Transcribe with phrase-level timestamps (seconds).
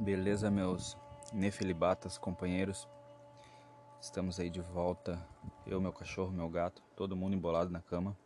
[0.00, 0.96] Beleza, meus
[1.30, 2.88] nefilibatas companheiros?
[4.00, 5.22] Estamos aí de volta,
[5.66, 8.16] eu, meu cachorro, meu gato, todo mundo embolado na cama.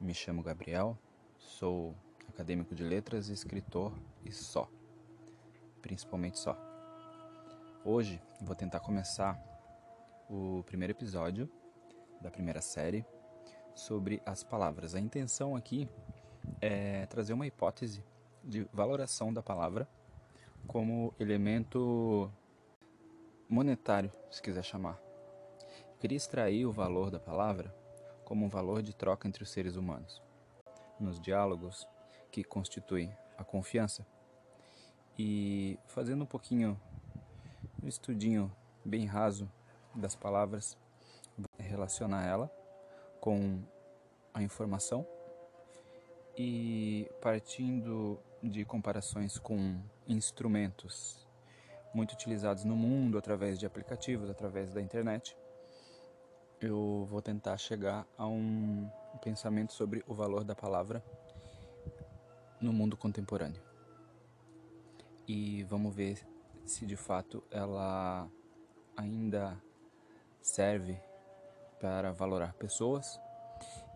[0.00, 0.96] Me chamo Gabriel,
[1.36, 1.92] sou
[2.28, 3.92] acadêmico de letras, escritor
[4.24, 4.70] e só,
[5.82, 6.56] principalmente só.
[7.84, 9.36] Hoje vou tentar começar
[10.28, 11.50] o primeiro episódio
[12.20, 13.04] da primeira série
[13.74, 14.94] sobre as palavras.
[14.94, 15.88] A intenção aqui
[16.60, 18.04] é trazer uma hipótese
[18.44, 19.88] de valoração da palavra
[20.66, 22.30] como elemento
[23.48, 25.00] monetário, se quiser chamar.
[25.98, 27.74] Queria extrair o valor da palavra
[28.24, 30.22] como um valor de troca entre os seres humanos,
[30.98, 31.86] nos diálogos
[32.30, 34.06] que constituem a confiança.
[35.18, 36.80] E fazendo um pouquinho
[37.82, 38.50] um estudinho
[38.84, 39.50] bem raso
[39.94, 40.78] das palavras,
[41.58, 42.50] relacionar ela
[43.20, 43.60] com
[44.32, 45.06] a informação
[46.36, 49.80] e partindo de comparações com
[50.10, 51.26] instrumentos
[51.94, 55.36] muito utilizados no mundo através de aplicativos, através da internet,
[56.60, 58.88] eu vou tentar chegar a um
[59.22, 61.02] pensamento sobre o valor da palavra
[62.60, 63.62] no mundo contemporâneo.
[65.26, 66.26] E vamos ver
[66.66, 68.28] se de fato ela
[68.96, 69.60] ainda
[70.40, 71.00] serve
[71.80, 73.18] para valorar pessoas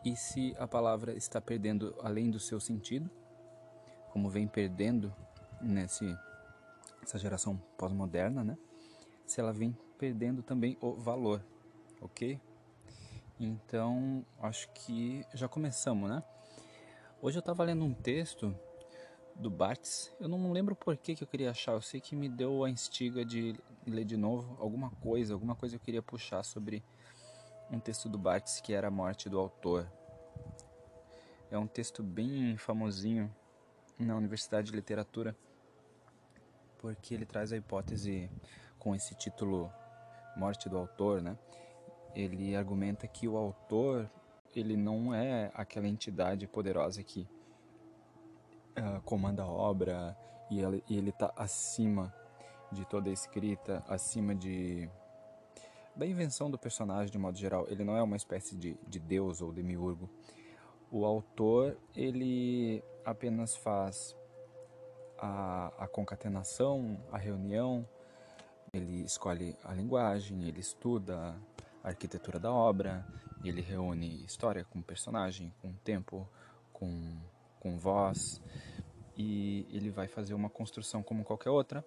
[0.05, 3.11] e se a palavra está perdendo além do seu sentido,
[4.11, 5.15] como vem perdendo
[5.65, 6.17] nesse
[7.03, 8.57] essa geração pós-moderna, né?
[9.27, 11.45] Se ela vem perdendo também o valor,
[12.01, 12.41] ok?
[13.39, 16.23] Então, acho que já começamos, né?
[17.21, 18.55] Hoje eu estava lendo um texto
[19.34, 20.12] do Barthes.
[20.21, 21.73] Eu não lembro por que, que eu queria achar.
[21.73, 25.77] Eu sei que me deu a instiga de ler de novo alguma coisa, alguma coisa
[25.77, 26.83] eu queria puxar sobre
[27.71, 29.91] um texto do Barthes que era a morte do autor.
[31.51, 33.34] É um texto bem famosinho
[33.99, 35.37] na Universidade de Literatura
[36.85, 38.31] porque ele traz a hipótese
[38.79, 39.73] com esse título
[40.37, 41.35] Morte do Autor, né?
[42.15, 44.11] Ele argumenta que o autor
[44.55, 47.27] ele não é aquela entidade poderosa que
[48.78, 50.15] uh, comanda a obra
[50.50, 50.61] e
[50.94, 52.15] ele está acima
[52.71, 54.87] de toda a escrita, acima de
[55.97, 57.65] da invenção do personagem de modo geral.
[57.71, 60.11] Ele não é uma espécie de, de deus ou demiurgo.
[60.91, 64.15] O autor ele apenas faz
[65.19, 67.86] a, a concatenação, a reunião,
[68.72, 71.34] ele escolhe a linguagem, ele estuda
[71.82, 73.06] a arquitetura da obra,
[73.44, 76.28] ele reúne história com personagem, com tempo,
[76.72, 77.16] com,
[77.60, 78.41] com voz,
[79.16, 81.84] e ele vai fazer uma construção como qualquer outra,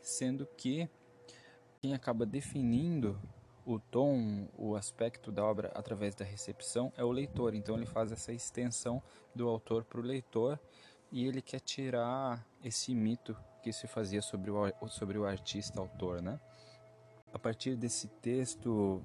[0.00, 0.88] sendo que
[1.80, 3.20] quem acaba definindo
[3.64, 7.54] o tom, o aspecto da obra através da recepção é o leitor.
[7.54, 9.02] Então ele faz essa extensão
[9.34, 10.58] do autor para o leitor
[11.10, 16.20] e ele quer tirar esse mito que se fazia sobre o, sobre o artista autor,
[16.22, 16.38] né?
[17.32, 19.02] A partir desse texto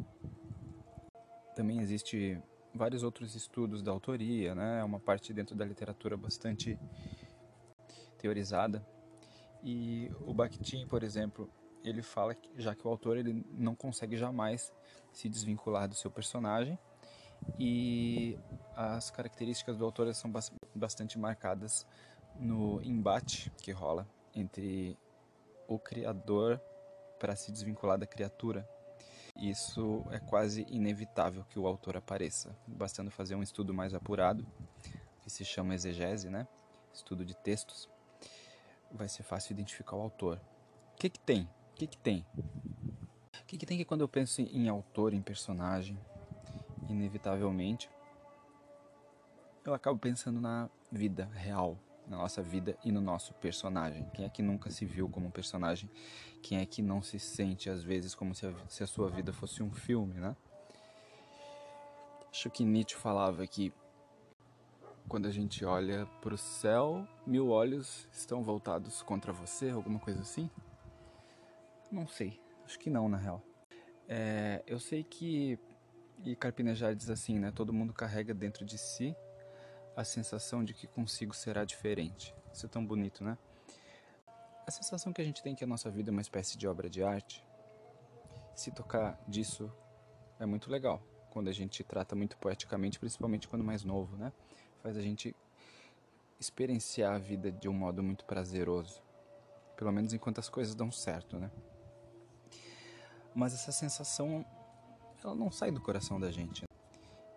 [1.56, 2.42] também existe
[2.74, 4.80] vários outros estudos da autoria, né?
[4.80, 6.78] É uma parte dentro da literatura bastante
[8.18, 8.86] teorizada.
[9.64, 11.50] E o Bakhtin, por exemplo,
[11.84, 14.74] ele fala que já que o autor ele não consegue jamais
[15.12, 16.78] se desvincular do seu personagem
[17.60, 18.38] e
[18.76, 20.32] as características do autor são
[20.74, 21.86] bastante marcadas
[22.36, 24.98] no embate que rola entre
[25.68, 26.60] o criador
[27.20, 28.68] para se desvincular da criatura.
[29.36, 34.46] Isso é quase inevitável que o autor apareça, bastando fazer um estudo mais apurado,
[35.22, 36.48] que se chama exegese, né?
[36.94, 37.90] estudo de textos,
[38.92, 40.40] vai ser fácil identificar o autor.
[40.94, 41.50] O que, que tem?
[41.72, 42.26] O que, que tem?
[42.38, 45.98] O que, que tem que quando eu penso em autor, em personagem,
[46.90, 47.90] inevitavelmente,
[49.66, 51.78] eu acabo pensando na vida real,
[52.08, 54.06] na nossa vida e no nosso personagem.
[54.14, 55.90] Quem é que nunca se viu como um personagem?
[56.42, 59.32] Quem é que não se sente às vezes como se a, se a sua vida
[59.32, 60.36] fosse um filme, né?
[62.30, 63.72] Acho que Nietzsche falava que
[65.08, 70.22] quando a gente olha para o céu, mil olhos estão voltados contra você, alguma coisa
[70.22, 70.50] assim?
[71.92, 73.42] Não sei, acho que não na real.
[74.08, 75.60] É, eu sei que
[76.24, 77.52] e Carpinejar diz assim, né?
[77.52, 79.16] Todo mundo carrega dentro de si
[79.96, 82.34] a sensação de que consigo será diferente.
[82.54, 83.38] Isso é tão bonito, né?
[84.66, 86.90] A sensação que a gente tem que a nossa vida é uma espécie de obra
[86.90, 87.46] de arte.
[88.56, 89.72] Se tocar disso
[90.40, 91.04] é muito legal.
[91.30, 94.32] Quando a gente trata muito poeticamente, principalmente quando mais novo, né?
[94.82, 95.36] Faz a gente
[96.40, 99.02] experienciar a vida de um modo muito prazeroso.
[99.76, 101.52] Pelo menos enquanto as coisas dão certo, né?
[103.36, 104.46] Mas essa sensação
[105.24, 106.64] ela não sai do coração da gente.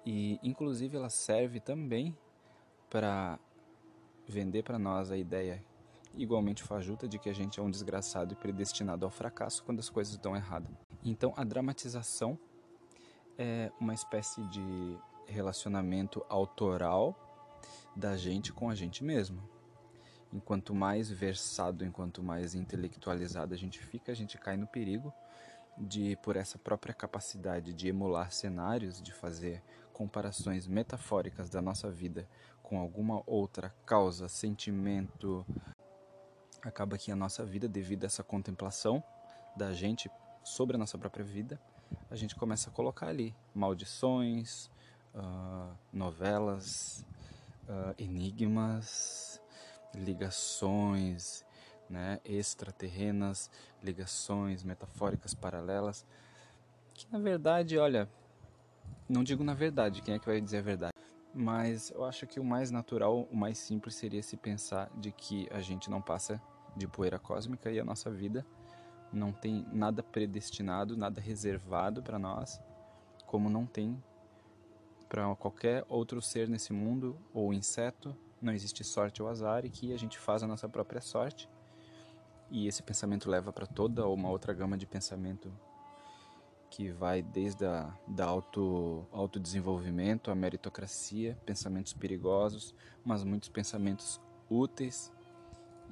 [0.05, 2.17] E inclusive ela serve também
[2.89, 3.39] para
[4.27, 5.63] vender para nós a ideia
[6.15, 9.89] igualmente fajuta de que a gente é um desgraçado e predestinado ao fracasso quando as
[9.89, 10.69] coisas dão errado.
[11.05, 12.39] Então, a dramatização
[13.39, 17.15] é uma espécie de relacionamento autoral
[17.95, 19.43] da gente com a gente mesmo.
[20.33, 25.13] Enquanto mais versado, enquanto mais intelectualizado a gente fica, a gente cai no perigo
[25.79, 29.63] de, por essa própria capacidade de emular cenários, de fazer
[29.93, 32.29] comparações metafóricas da nossa vida
[32.63, 35.47] com alguma outra causa, sentimento,
[36.63, 39.03] acaba que a nossa vida, devido a essa contemplação
[39.57, 40.11] da gente
[40.43, 41.61] sobre a nossa própria vida,
[42.11, 44.69] a gente começa a colocar ali maldições,
[45.15, 47.07] uh, novelas,
[47.69, 49.41] uh, enigmas,
[49.95, 51.46] ligações
[51.89, 53.51] né, extraterrenas,
[53.83, 56.05] ligações metafóricas paralelas,
[56.95, 58.09] que na verdade, olha,
[59.09, 60.93] não digo na verdade, quem é que vai dizer a verdade?
[61.35, 65.47] Mas eu acho que o mais natural, o mais simples seria se pensar de que
[65.51, 66.41] a gente não passa
[66.75, 68.45] de poeira cósmica e a nossa vida
[69.13, 72.61] não tem nada predestinado, nada reservado para nós,
[73.27, 74.03] como não tem
[75.09, 79.93] para qualquer outro ser nesse mundo ou inseto, não existe sorte ou azar e que
[79.93, 81.49] a gente faz a nossa própria sorte.
[82.51, 85.53] E esse pensamento leva para toda uma outra gama de pensamento
[86.71, 94.21] que vai desde a da auto autodesenvolvimento, a meritocracia, pensamentos perigosos, mas muitos pensamentos
[94.51, 95.13] úteis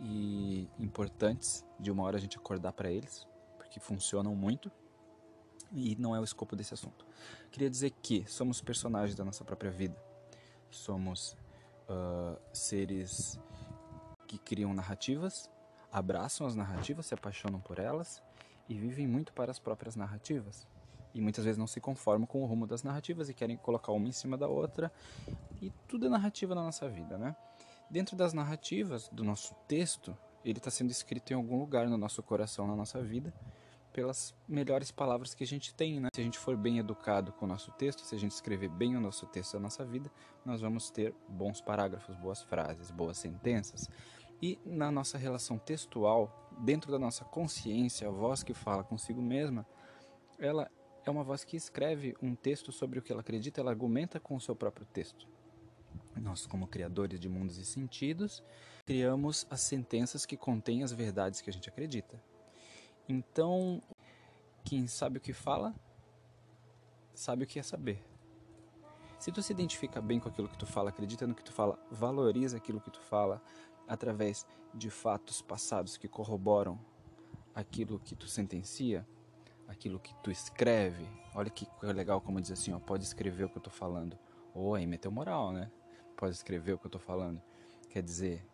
[0.01, 4.71] e importantes de uma hora a gente acordar para eles, porque funcionam muito
[5.73, 7.06] e não é o escopo desse assunto.
[7.51, 9.97] Queria dizer que somos personagens da nossa própria vida,
[10.71, 11.37] somos
[11.89, 13.39] uh, seres
[14.27, 15.51] que criam narrativas,
[15.94, 18.20] abraçam as narrativas, se apaixonam por elas
[18.69, 20.67] e vivem muito para as próprias narrativas.
[21.14, 24.08] E muitas vezes não se conformam com o rumo das narrativas e querem colocar uma
[24.08, 24.93] em cima da outra.
[25.62, 27.37] E tudo é narrativa na nossa vida, né?
[27.88, 32.20] Dentro das narrativas do nosso texto, ele está sendo escrito em algum lugar no nosso
[32.25, 33.32] coração, na nossa vida,
[33.93, 36.08] pelas melhores palavras que a gente tem, né?
[36.12, 38.96] Se a gente for bem educado com o nosso texto, se a gente escrever bem
[38.96, 40.11] o nosso texto da nossa vida,
[40.44, 43.88] nós vamos ter bons parágrafos, boas frases, boas sentenças.
[44.43, 49.67] E na nossa relação textual, dentro da nossa consciência, a voz que fala consigo mesma,
[50.39, 50.71] ela
[51.05, 54.37] é uma voz que escreve um texto sobre o que ela acredita, ela argumenta com
[54.37, 55.29] o seu próprio texto.
[56.17, 58.43] Nós, como criadores de mundos e sentidos,
[58.87, 62.23] criamos as sentenças que contêm as verdades que a gente acredita.
[63.09, 63.83] Então,
[64.65, 65.75] quem sabe o que fala,
[67.15, 68.03] sabe o que é saber.
[69.19, 71.79] Se tu se identifica bem com aquilo que tu fala, acredita no que tu fala,
[71.91, 73.43] valoriza aquilo que tu fala
[73.87, 76.79] através de fatos passados que corroboram
[77.55, 79.07] aquilo que tu sentencia,
[79.69, 81.09] aquilo que tu escreve.
[81.35, 84.19] Olha que legal como diz assim, ó, pode escrever o que eu tô falando.
[84.53, 85.71] Ou aí meteu moral, né?
[86.17, 87.41] Pode escrever o que eu tô falando.
[87.91, 88.47] Quer dizer,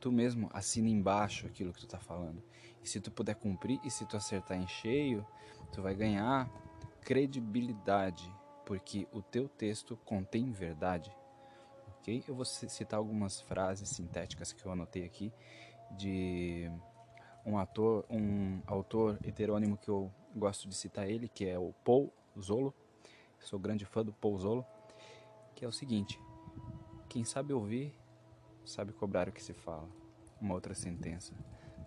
[0.00, 2.42] tu mesmo assina embaixo aquilo que tu tá falando.
[2.82, 5.26] E se tu puder cumprir e se tu acertar em cheio,
[5.72, 6.50] tu vai ganhar
[7.02, 8.32] credibilidade,
[8.64, 11.10] porque o teu texto contém verdade.
[12.10, 15.30] Eu vou citar algumas frases sintéticas que eu anotei aqui
[15.90, 16.70] de
[17.44, 22.10] um ator, um autor heterônimo que eu gosto de citar ele, que é o Paul
[22.40, 22.72] Zolo.
[23.38, 24.66] Sou grande fã do Paul Zolo,
[25.54, 26.18] que é o seguinte:
[27.10, 27.94] quem sabe ouvir,
[28.64, 29.86] sabe cobrar o que se fala.
[30.40, 31.34] Uma outra sentença.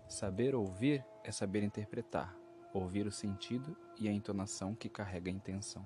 [0.08, 2.32] Saber ouvir é saber interpretar,
[2.72, 5.84] ouvir o sentido e a entonação que carrega a intenção.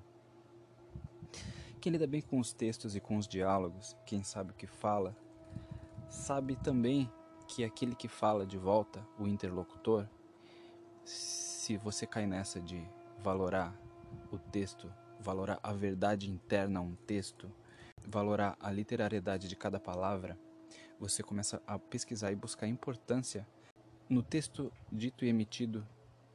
[1.79, 5.15] Quem lida bem com os textos e com os diálogos, quem sabe o que fala,
[6.09, 7.09] sabe também
[7.47, 10.07] que aquele que fala de volta, o interlocutor,
[11.05, 12.81] se você cai nessa de
[13.19, 13.75] valorar
[14.31, 17.49] o texto, valorar a verdade interna a um texto,
[18.05, 20.37] valorar a literariedade de cada palavra,
[20.99, 23.47] você começa a pesquisar e buscar importância
[24.09, 25.85] no texto dito e emitido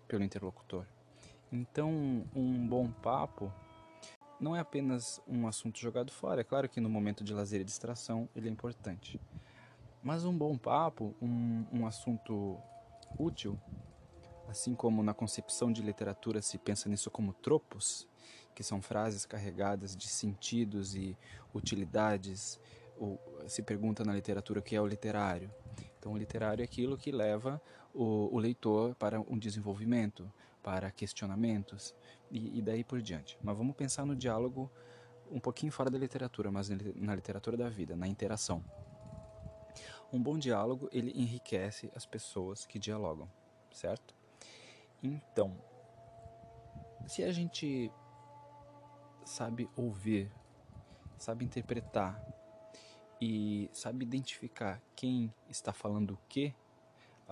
[0.06, 0.86] pelo interlocutor.
[1.50, 3.52] Então, um bom papo
[4.42, 6.40] não é apenas um assunto jogado fora.
[6.40, 9.20] É claro que no momento de lazer e distração ele é importante.
[10.02, 12.58] Mas um bom papo, um, um assunto
[13.16, 13.56] útil,
[14.48, 18.08] assim como na concepção de literatura se pensa nisso como tropos,
[18.52, 21.16] que são frases carregadas de sentidos e
[21.54, 22.60] utilidades,
[22.98, 25.50] ou se pergunta na literatura o que é o literário.
[25.98, 27.62] Então, o literário é aquilo que leva
[27.94, 30.30] o, o leitor para um desenvolvimento,
[30.62, 31.94] para questionamentos
[32.32, 33.38] e, e daí por diante.
[33.42, 34.70] Mas vamos pensar no diálogo
[35.30, 38.64] um pouquinho fora da literatura, mas na literatura da vida, na interação.
[40.12, 43.30] Um bom diálogo, ele enriquece as pessoas que dialogam,
[43.70, 44.14] certo?
[45.02, 45.56] Então,
[47.06, 47.90] se a gente
[49.24, 50.30] sabe ouvir,
[51.16, 52.20] sabe interpretar
[53.20, 56.54] e sabe identificar quem está falando o que,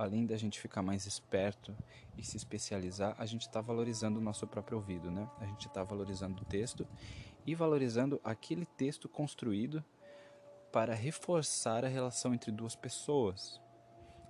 [0.00, 1.76] além da gente ficar mais esperto
[2.16, 5.28] e se especializar, a gente está valorizando o nosso próprio ouvido, né?
[5.38, 6.88] A gente está valorizando o texto
[7.46, 9.84] e valorizando aquele texto construído
[10.72, 13.60] para reforçar a relação entre duas pessoas,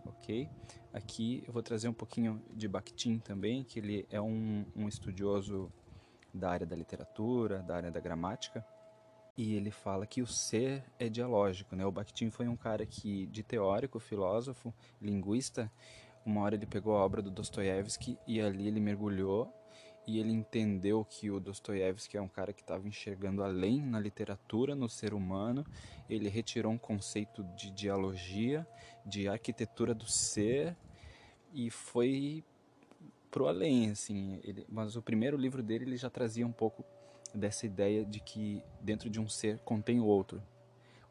[0.04, 0.50] ok?
[0.92, 5.72] Aqui eu vou trazer um pouquinho de Bakhtin também, que ele é um, um estudioso
[6.34, 8.66] da área da literatura, da área da gramática,
[9.36, 11.84] e ele fala que o ser é dialógico, né?
[11.86, 15.70] O Bakhtin foi um cara que, de teórico, filósofo, linguista,
[16.24, 19.52] uma hora ele pegou a obra do Dostoiévski e ali ele mergulhou
[20.06, 24.74] e ele entendeu que o Dostoiévski é um cara que estava enxergando além na literatura,
[24.74, 25.64] no ser humano.
[26.08, 28.66] Ele retirou um conceito de dialogia,
[29.06, 30.76] de arquitetura do ser
[31.52, 32.44] e foi
[33.30, 34.40] pro além, assim.
[34.42, 36.84] Ele, mas o primeiro livro dele ele já trazia um pouco
[37.34, 40.42] dessa ideia de que dentro de um ser contém o outro.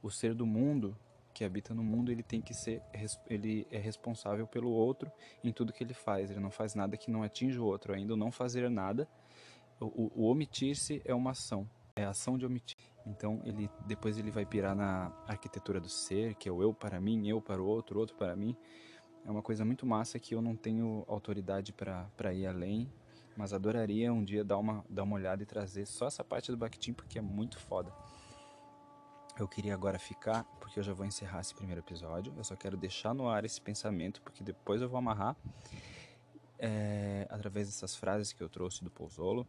[0.01, 0.95] O ser do mundo
[1.33, 2.81] que habita no mundo, ele tem que ser
[3.29, 5.11] ele é responsável pelo outro
[5.43, 6.29] em tudo que ele faz.
[6.29, 7.93] Ele não faz nada que não atinja o outro.
[7.93, 9.07] Ainda o não fazer nada,
[9.79, 11.69] o, o omitir-se é uma ação.
[11.95, 12.77] É a ação de omitir.
[13.05, 16.99] Então ele depois ele vai pirar na arquitetura do ser, que é o eu para
[16.99, 18.55] mim, eu para o outro, outro para mim.
[19.25, 22.91] É uma coisa muito massa que eu não tenho autoridade para ir além,
[23.35, 26.57] mas adoraria um dia dar uma, dar uma olhada e trazer só essa parte do
[26.57, 27.93] Bakhtin porque é muito foda.
[29.39, 32.33] Eu queria agora ficar, porque eu já vou encerrar esse primeiro episódio.
[32.35, 35.37] Eu só quero deixar no ar esse pensamento, porque depois eu vou amarrar
[36.57, 39.47] é, através dessas frases que eu trouxe do Pozzolo.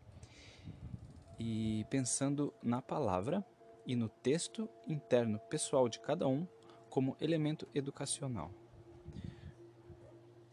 [1.38, 3.44] E pensando na palavra
[3.84, 6.46] e no texto interno pessoal de cada um
[6.88, 8.52] como elemento educacional.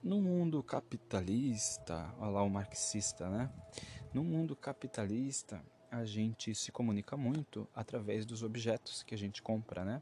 [0.03, 3.49] No mundo capitalista, olha lá o marxista, né?
[4.13, 5.61] No mundo capitalista,
[5.91, 10.01] a gente se comunica muito através dos objetos que a gente compra, né?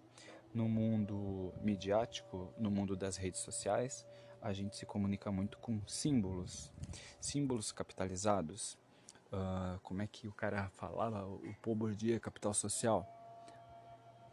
[0.54, 4.06] No mundo midiático, no mundo das redes sociais,
[4.42, 6.72] a gente se comunica muito com símbolos,
[7.20, 8.78] símbolos capitalizados.
[9.28, 11.26] Uh, como é que o cara falava?
[11.26, 13.08] O Paul Bourdieu, capital social,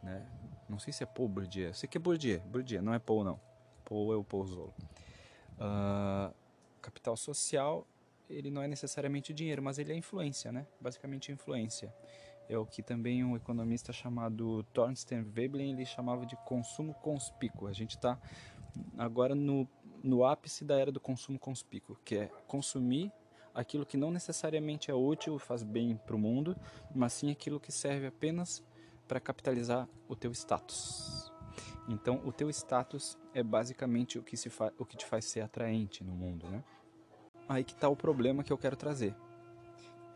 [0.03, 0.27] né?
[0.69, 3.23] Não sei se é Paul Bourdieu, eu sei que é Bourdieu, Bourdieu, não é Paul
[3.23, 3.39] não.
[3.85, 4.73] Paul é o Pozzolo.
[5.63, 6.33] Uh,
[6.81, 7.87] capital social
[8.29, 10.65] ele não é necessariamente dinheiro, mas ele é influência, né?
[10.79, 11.93] Basicamente influência.
[12.49, 17.67] É o que também um economista chamado Thorsten Veblen ele chamava de consumo conspícuo.
[17.67, 18.19] A gente está
[18.97, 19.67] agora no,
[20.03, 23.11] no ápice da era do consumo conspícuo, que é consumir
[23.53, 26.57] aquilo que não necessariamente é útil, faz bem para o mundo,
[26.93, 28.63] mas sim aquilo que serve apenas
[29.07, 31.22] para capitalizar o teu status.
[31.87, 36.03] Então, o teu status é basicamente o que, se o que te faz ser atraente
[36.03, 36.63] no mundo, né?
[37.47, 39.15] aí que está o problema que eu quero trazer.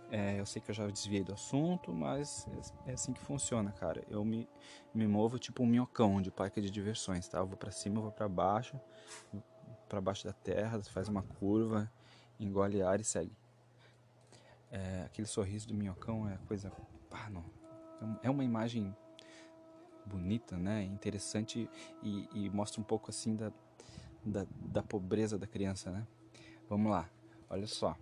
[0.10, 2.48] É, eu sei que eu já desviei do assunto, mas
[2.86, 4.04] é assim que funciona, cara.
[4.10, 4.48] Eu me,
[4.94, 7.40] me movo tipo um minhocão de parque de diversões, tá?
[7.40, 8.80] Eu vou para cima, eu vou para baixo,
[9.90, 11.92] para baixo da terra, faz uma curva,
[12.40, 13.36] engole ar e segue.
[14.72, 16.72] É, aquele sorriso do minhocão é coisa.
[17.10, 17.44] Pá, não.
[18.24, 18.96] É uma imagem
[20.08, 20.84] bonita, né?
[20.84, 21.70] Interessante
[22.02, 23.52] e, e mostra um pouco assim da,
[24.24, 26.08] da, da pobreza da criança, né?
[26.70, 27.10] Vamos lá.
[27.50, 27.96] Olha só.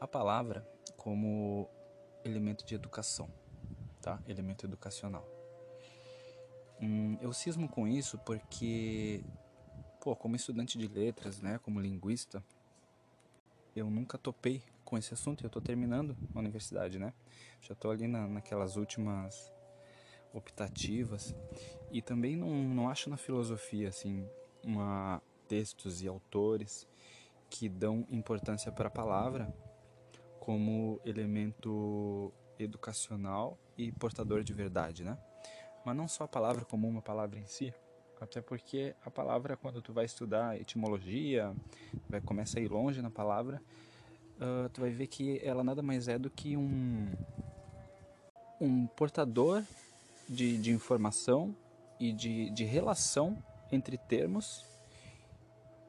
[0.00, 0.66] A palavra
[0.96, 1.68] como
[2.24, 3.30] elemento de educação,
[4.00, 4.20] tá?
[4.26, 5.26] Elemento educacional.
[6.80, 9.24] Hum, eu cismo com isso porque,
[10.00, 12.44] pô, como estudante de letras, né, como linguista,
[13.74, 15.44] eu nunca topei com esse assunto.
[15.44, 17.12] Eu estou terminando a universidade, né?
[17.60, 19.52] Já estou ali na, naquelas últimas
[20.36, 21.34] optativas
[21.90, 24.28] e também não, não acho na filosofia assim
[24.62, 26.86] uma textos e autores
[27.48, 29.54] que dão importância para a palavra
[30.40, 35.16] como elemento educacional e portador de verdade, né?
[35.84, 37.72] Mas não só a palavra como uma palavra em si,
[38.20, 41.54] até porque a palavra quando tu vai estudar etimologia,
[42.08, 43.62] vai começar a ir longe na palavra,
[44.40, 47.12] uh, tu vai ver que ela nada mais é do que um
[48.60, 49.62] um portador
[50.28, 51.54] de, de informação
[51.98, 54.64] e de, de relação entre termos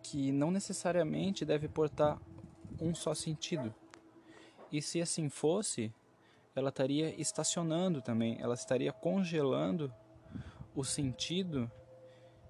[0.01, 2.19] que não necessariamente deve portar
[2.79, 3.73] um só sentido.
[4.71, 5.93] E se assim fosse,
[6.55, 9.93] ela estaria estacionando também, ela estaria congelando
[10.75, 11.69] o sentido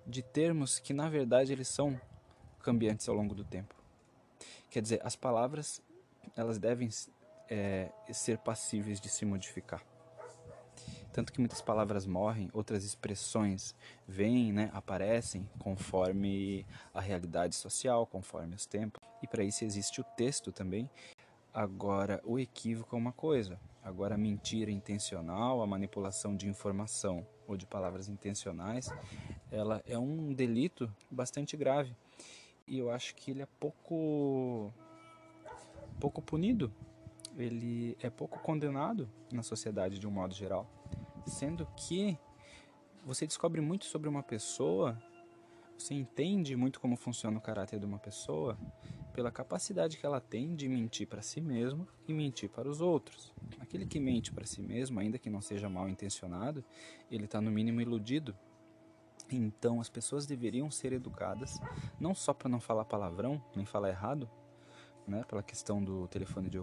[0.06, 2.00] de termos que na verdade eles são
[2.60, 3.75] cambiantes ao longo do tempo.
[4.70, 5.82] Quer dizer, as palavras
[6.36, 6.89] elas devem
[7.50, 9.82] é, ser passíveis de se modificar.
[11.17, 13.74] Tanto que muitas palavras morrem, outras expressões
[14.07, 19.01] vêm, né, aparecem conforme a realidade social, conforme os tempos.
[19.24, 20.88] E para isso existe o texto também.
[21.51, 23.59] Agora, o equívoco é uma coisa.
[23.83, 28.88] Agora, a mentira intencional, a manipulação de informação ou de palavras intencionais,
[29.51, 31.95] ela é um delito bastante grave.
[32.67, 34.71] e eu acho que ele é pouco
[36.00, 36.71] pouco punido,
[37.36, 40.69] ele é pouco condenado na sociedade de um modo geral,
[41.29, 42.17] sendo que
[43.05, 44.98] você descobre muito sobre uma pessoa,
[45.77, 48.57] você entende muito como funciona o caráter de uma pessoa
[49.13, 53.34] pela capacidade que ela tem de mentir para si mesmo e mentir para os outros.
[53.60, 56.63] Aquele que mente para si mesmo, ainda que não seja mal intencionado,
[57.10, 58.36] ele está no mínimo iludido.
[59.31, 61.60] Então as pessoas deveriam ser educadas
[62.00, 64.29] não só para não falar palavrão, nem falar errado,
[65.07, 66.62] né, pela questão do telefone de,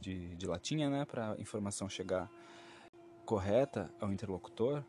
[0.00, 2.30] de, de latinha, né, para a informação chegar
[3.24, 4.84] correta ao interlocutor,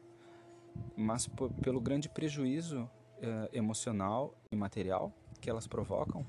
[0.96, 1.30] mas
[1.62, 2.90] pelo grande prejuízo
[3.22, 6.26] eh, emocional e material que elas provocam,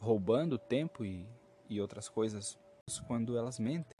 [0.00, 1.26] roubando tempo e,
[1.68, 2.58] e outras coisas
[3.06, 3.96] quando elas mentem.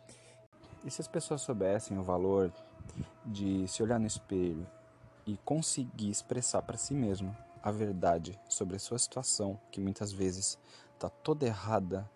[0.84, 2.52] E se as pessoas soubessem o valor
[3.24, 4.66] de se olhar no espelho
[5.26, 10.58] e conseguir expressar para si mesmo a verdade sobre a sua situação, que muitas vezes
[10.92, 12.10] está toda errada,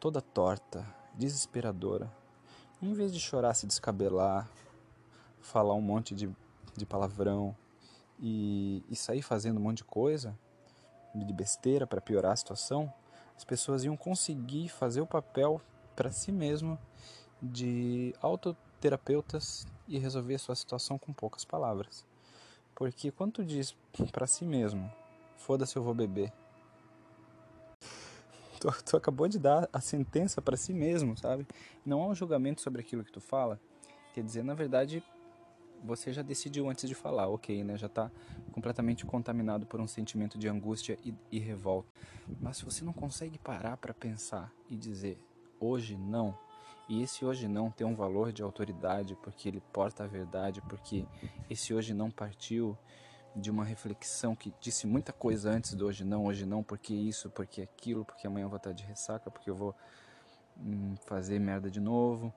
[0.00, 2.10] toda torta, desesperadora,
[2.82, 4.48] em vez de chorar, se descabelar,
[5.40, 6.30] falar um monte de,
[6.76, 7.54] de palavrão
[8.18, 10.36] e, e sair fazendo um monte de coisa,
[11.14, 12.92] de besteira para piorar a situação,
[13.36, 15.60] as pessoas iam conseguir fazer o papel
[15.96, 16.78] para si mesmo
[17.42, 22.04] de autoterapeutas e resolver a sua situação com poucas palavras.
[22.74, 23.74] Porque quando diz
[24.12, 24.90] para si mesmo,
[25.36, 26.32] foda-se eu vou beber,
[28.60, 31.46] tu, tu acabou de dar a sentença para si mesmo, sabe?
[31.84, 33.58] Não há um julgamento sobre aquilo que tu fala.
[34.12, 35.02] Quer dizer, na verdade,
[35.82, 37.76] você já decidiu antes de falar, ok, né?
[37.78, 38.10] Já está
[38.52, 41.88] completamente contaminado por um sentimento de angústia e, e revolta.
[42.40, 45.18] Mas se você não consegue parar para pensar e dizer
[45.58, 46.36] hoje não,
[46.88, 51.06] e esse hoje não tem um valor de autoridade porque ele porta a verdade, porque
[51.48, 52.76] esse hoje não partiu
[53.34, 57.30] de uma reflexão que disse muita coisa antes do hoje não, hoje não, porque isso,
[57.30, 59.74] porque aquilo, porque amanhã eu vou estar de ressaca, porque eu vou
[60.58, 62.32] hum, fazer merda de novo.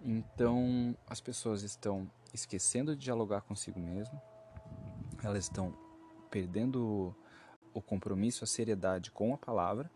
[0.00, 4.20] Então as pessoas estão esquecendo de dialogar consigo mesmo,
[5.22, 5.74] elas estão
[6.30, 7.14] perdendo
[7.72, 9.90] o compromisso, a seriedade com a palavra.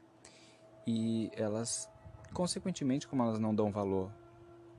[0.86, 1.88] E elas,
[2.32, 4.10] consequentemente, como elas não dão valor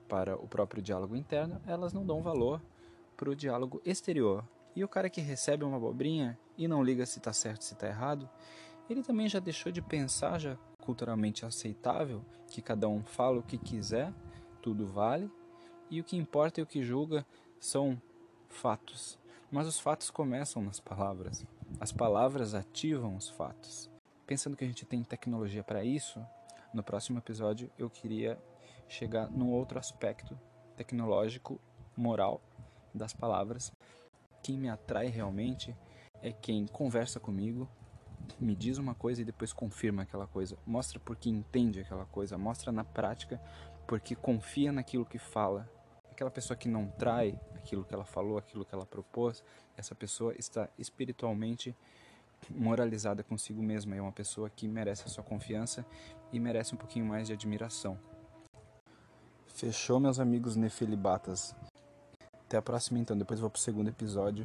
[0.10, 2.62] para o próprio diálogo interno, elas não dão valor
[3.16, 4.44] para o diálogo exterior,
[4.76, 7.88] e o cara que recebe uma abobrinha e não liga se está certo se está
[7.88, 8.30] errado,
[8.90, 13.58] ele também já deixou de pensar, já culturalmente aceitável, que cada um fala o que
[13.58, 14.14] quiser,
[14.62, 15.32] tudo vale,
[15.90, 17.26] e o que importa e o que julga
[17.60, 18.02] são
[18.50, 19.18] fatos.
[19.52, 21.46] Mas os fatos começam nas palavras.
[21.80, 23.90] As palavras ativam os fatos.
[24.26, 26.20] Pensando que a gente tem tecnologia para isso,
[26.74, 28.38] no próximo episódio eu queria
[28.88, 30.38] chegar num outro aspecto
[30.76, 31.60] tecnológico,
[31.96, 32.42] moral
[32.94, 33.72] das palavras,
[34.44, 35.76] quem me atrai realmente
[36.22, 37.68] é quem conversa comigo,
[38.40, 42.72] me diz uma coisa e depois confirma aquela coisa, mostra porque entende aquela coisa, mostra
[42.72, 43.42] na prática
[43.88, 45.70] porque confia naquilo que fala.
[46.12, 49.44] Aquela pessoa que não trai aquilo que ela falou, aquilo que ela propôs,
[49.76, 51.76] essa pessoa está espiritualmente
[52.50, 55.86] moralizada consigo mesma, é uma pessoa que merece a sua confiança
[56.32, 57.98] e merece um pouquinho mais de admiração.
[59.48, 61.56] Fechou, meus amigos nefelibatas.
[62.54, 64.42] Até a próxima então, depois vou pro segundo episódio